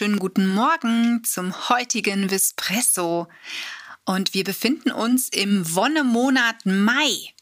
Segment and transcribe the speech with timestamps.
[0.00, 3.28] Wunderschönen guten Morgen zum heutigen Vespresso.
[4.06, 7.34] Und wir befinden uns im Wonnemonat Mai.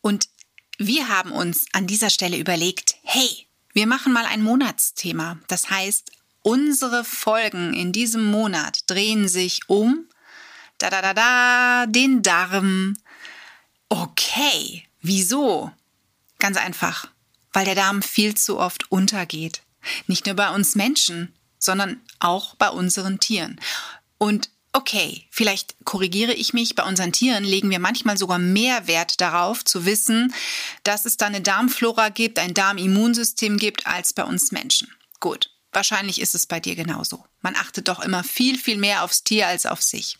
[0.00, 0.30] Und
[0.78, 5.40] wir haben uns an dieser Stelle überlegt, hey, wir machen mal ein Monatsthema.
[5.48, 10.06] Das heißt, unsere Folgen in diesem Monat drehen sich um
[10.78, 12.96] da da da da den Darm.
[13.90, 15.70] Okay, wieso?
[16.38, 17.10] Ganz einfach,
[17.52, 19.60] weil der Darm viel zu oft untergeht.
[20.06, 23.60] Nicht nur bei uns Menschen, sondern auch bei unseren Tieren.
[24.18, 29.20] Und okay, vielleicht korrigiere ich mich, bei unseren Tieren legen wir manchmal sogar mehr Wert
[29.20, 30.34] darauf zu wissen,
[30.84, 34.88] dass es da eine Darmflora gibt, ein Darmimmunsystem gibt, als bei uns Menschen.
[35.20, 37.24] Gut, wahrscheinlich ist es bei dir genauso.
[37.40, 40.18] Man achtet doch immer viel, viel mehr aufs Tier als auf sich.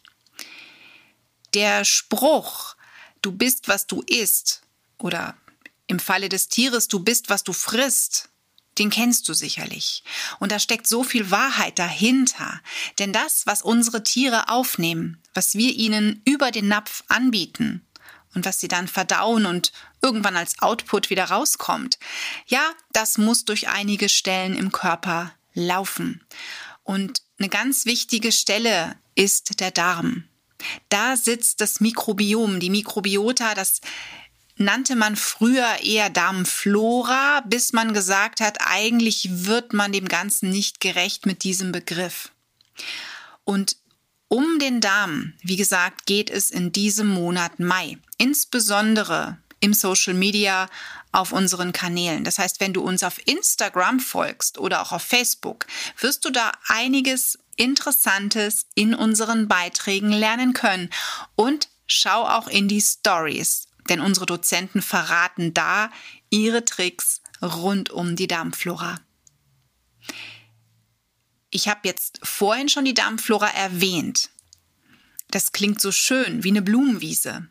[1.54, 2.76] Der Spruch,
[3.22, 4.62] du bist, was du isst,
[4.98, 5.36] oder
[5.86, 8.28] im Falle des Tieres, du bist, was du frisst,
[8.78, 10.02] den kennst du sicherlich.
[10.38, 12.60] Und da steckt so viel Wahrheit dahinter.
[12.98, 17.84] Denn das, was unsere Tiere aufnehmen, was wir ihnen über den Napf anbieten
[18.34, 21.98] und was sie dann verdauen und irgendwann als Output wieder rauskommt,
[22.46, 22.62] ja,
[22.92, 26.24] das muss durch einige Stellen im Körper laufen.
[26.84, 30.24] Und eine ganz wichtige Stelle ist der Darm.
[30.88, 33.80] Da sitzt das Mikrobiom, die Mikrobiota, das
[34.60, 40.80] nannte man früher eher Darmflora, bis man gesagt hat, eigentlich wird man dem Ganzen nicht
[40.80, 42.30] gerecht mit diesem Begriff.
[43.44, 43.76] Und
[44.28, 50.68] um den Darm, wie gesagt, geht es in diesem Monat Mai, insbesondere im Social Media
[51.12, 52.24] auf unseren Kanälen.
[52.24, 55.66] Das heißt, wenn du uns auf Instagram folgst oder auch auf Facebook,
[55.98, 60.90] wirst du da einiges Interessantes in unseren Beiträgen lernen können.
[61.34, 65.90] Und schau auch in die Stories denn unsere Dozenten verraten da
[66.30, 69.00] ihre Tricks rund um die Darmflora.
[71.50, 74.30] Ich habe jetzt vorhin schon die Darmflora erwähnt.
[75.30, 77.48] Das klingt so schön wie eine Blumenwiese.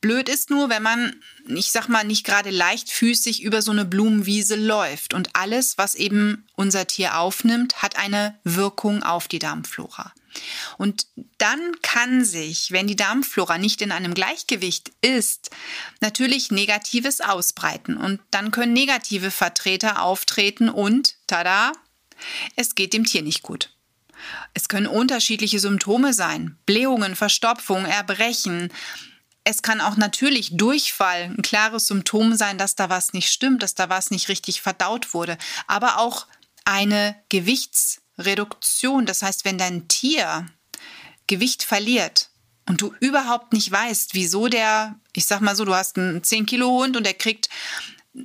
[0.00, 1.14] Blöd ist nur, wenn man,
[1.46, 6.46] ich sag mal, nicht gerade leichtfüßig über so eine Blumenwiese läuft und alles, was eben
[6.54, 10.12] unser Tier aufnimmt, hat eine Wirkung auf die Darmflora.
[10.78, 11.06] Und
[11.38, 15.50] dann kann sich, wenn die Darmflora nicht in einem Gleichgewicht ist,
[16.00, 17.96] natürlich Negatives ausbreiten.
[17.96, 21.72] Und dann können negative Vertreter auftreten und, tada,
[22.56, 23.74] es geht dem Tier nicht gut.
[24.54, 26.58] Es können unterschiedliche Symptome sein.
[26.66, 28.72] Blähungen, Verstopfung, Erbrechen.
[29.44, 33.74] Es kann auch natürlich Durchfall ein klares Symptom sein, dass da was nicht stimmt, dass
[33.74, 35.36] da was nicht richtig verdaut wurde.
[35.66, 36.26] Aber auch
[36.64, 40.46] eine Gewichts- Reduktion, das heißt, wenn dein Tier
[41.26, 42.30] Gewicht verliert
[42.68, 46.46] und du überhaupt nicht weißt, wieso der, ich sag mal so, du hast einen 10
[46.46, 47.48] Kilo Hund und der kriegt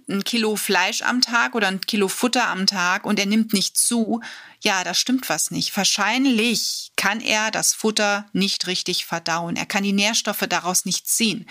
[0.09, 3.77] ein Kilo Fleisch am Tag oder ein Kilo Futter am Tag und er nimmt nicht
[3.77, 4.21] zu,
[4.61, 5.75] ja, da stimmt was nicht.
[5.77, 9.55] Wahrscheinlich kann er das Futter nicht richtig verdauen.
[9.55, 11.47] Er kann die Nährstoffe daraus nicht ziehen.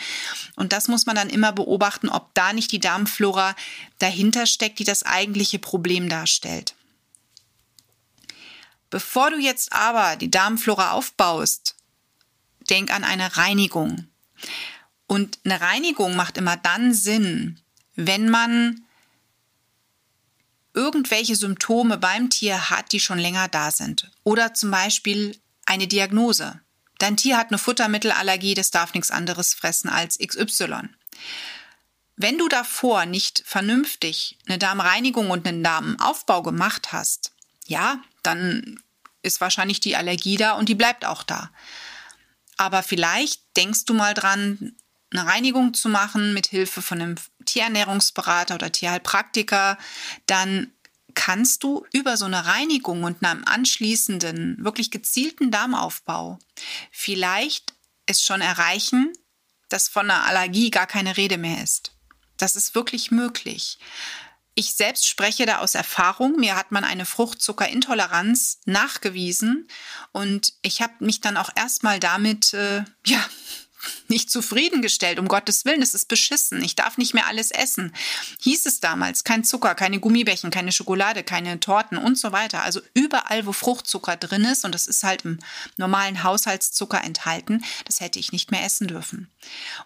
[0.54, 3.56] Und das muss man dann immer beobachten, ob da nicht die Darmflora
[3.98, 6.74] dahinter steckt, die das eigentliche Problem darstellt.
[8.90, 11.76] Bevor du jetzt aber die Darmflora aufbaust,
[12.70, 14.08] denk an eine Reinigung.
[15.06, 17.60] Und eine Reinigung macht immer dann Sinn,
[17.94, 18.84] wenn man
[20.74, 24.10] irgendwelche Symptome beim Tier hat, die schon länger da sind.
[24.24, 26.60] Oder zum Beispiel eine Diagnose.
[26.98, 30.88] Dein Tier hat eine Futtermittelallergie, das darf nichts anderes fressen als XY.
[32.16, 37.32] Wenn du davor nicht vernünftig eine Darmreinigung und einen Darmaufbau gemacht hast,
[37.66, 38.80] ja, dann
[39.22, 41.50] ist wahrscheinlich die Allergie da und die bleibt auch da.
[42.56, 44.76] Aber vielleicht denkst du mal dran,
[45.10, 47.14] eine Reinigung zu machen mit Hilfe von einem
[47.44, 49.78] Tierernährungsberater oder Tierheilpraktiker,
[50.26, 50.72] dann
[51.14, 56.38] kannst du über so eine Reinigung und einem anschließenden, wirklich gezielten Darmaufbau
[56.90, 57.74] vielleicht
[58.06, 59.12] es schon erreichen,
[59.68, 61.92] dass von einer Allergie gar keine Rede mehr ist.
[62.36, 63.78] Das ist wirklich möglich.
[64.58, 66.36] Ich selbst spreche da aus Erfahrung.
[66.36, 69.68] Mir hat man eine Fruchtzuckerintoleranz nachgewiesen
[70.12, 73.22] und ich habe mich dann auch erstmal damit, äh, ja,
[74.08, 77.94] nicht zufriedengestellt, um Gottes Willen, es ist beschissen, ich darf nicht mehr alles essen.
[78.40, 82.62] Hieß es damals, kein Zucker, keine Gummibärchen, keine Schokolade, keine Torten und so weiter.
[82.62, 85.38] Also überall, wo Fruchtzucker drin ist, und das ist halt im
[85.76, 89.30] normalen Haushaltszucker enthalten, das hätte ich nicht mehr essen dürfen.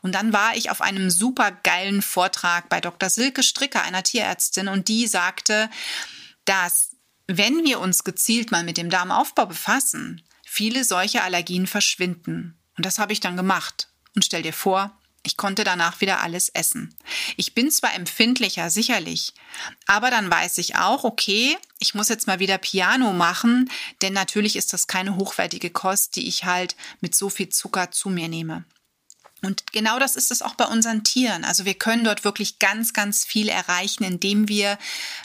[0.02, 3.10] Und dann war ich auf einem super geilen Vortrag bei Dr.
[3.10, 5.70] Silke Stricker, einer Tierärztin, und die sagte,
[6.44, 6.90] dass
[7.26, 12.59] wenn wir uns gezielt mal mit dem Darmaufbau befassen, viele solche Allergien verschwinden.
[12.80, 13.88] Und das habe ich dann gemacht.
[14.14, 14.90] Und stell dir vor,
[15.22, 16.94] Ich konnte danach wieder alles essen.
[17.36, 19.34] Ich bin zwar empfindlicher, sicherlich,
[19.86, 24.56] aber dann weiß ich auch, okay, ich muss jetzt mal wieder Piano machen, denn natürlich
[24.56, 28.64] ist das keine hochwertige Kost, die ich halt mit so viel Zucker zu mir nehme.
[29.42, 31.44] Und genau das ist es auch bei unseren Tieren.
[31.44, 34.78] Also wir können dort wirklich ganz, ganz viel erreichen, indem wir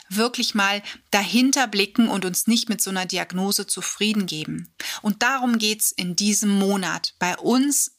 [0.08, 4.72] wirklich mal dahinter blicken und uns nicht mit so einer Diagnose zufrieden geben.
[5.02, 7.92] Und darum geht's in diesem Monat bei uns.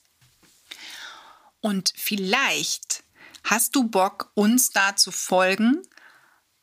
[1.62, 3.04] Und vielleicht
[3.44, 5.82] hast du Bock, uns da zu folgen.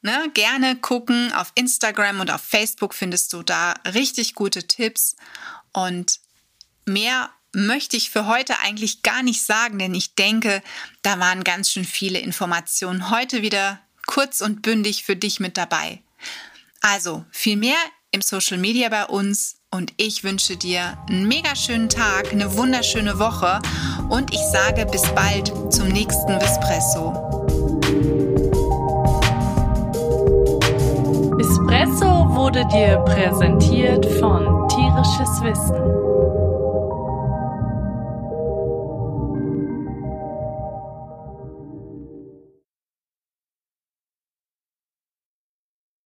[0.02, 1.32] Ne, gerne gucken.
[1.32, 5.16] Auf Instagram und auf Facebook findest du da richtig gute Tipps.
[5.72, 6.20] Und
[6.84, 10.62] mehr möchte ich für heute eigentlich gar nicht sagen, denn ich denke,
[11.02, 16.02] da waren ganz schön viele Informationen heute wieder kurz und bündig für dich mit dabei.
[16.80, 17.78] Also viel mehr
[18.10, 23.18] im Social Media bei uns und ich wünsche dir einen mega schönen Tag, eine wunderschöne
[23.18, 23.60] Woche
[24.08, 27.12] und ich sage bis bald zum nächsten Vespresso.
[31.40, 36.04] Espresso wurde dir präsentiert von Tierisches Wissen